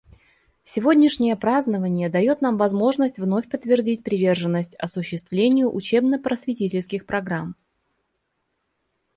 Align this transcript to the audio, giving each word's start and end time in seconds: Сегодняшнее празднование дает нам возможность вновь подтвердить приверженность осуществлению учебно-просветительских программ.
Сегодняшнее 0.63 1.35
празднование 1.35 2.09
дает 2.09 2.41
нам 2.41 2.57
возможность 2.57 3.19
вновь 3.19 3.47
подтвердить 3.47 4.03
приверженность 4.03 4.73
осуществлению 4.79 5.71
учебно-просветительских 5.75 7.05
программ. 7.05 7.55